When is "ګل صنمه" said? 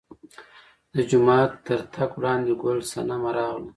2.61-3.31